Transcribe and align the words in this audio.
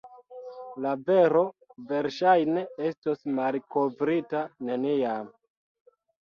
La 0.85 0.93
vero 1.09 1.43
verŝajne 1.91 2.63
estos 2.87 3.21
malkovrita 3.41 4.43
neniam. 4.71 5.31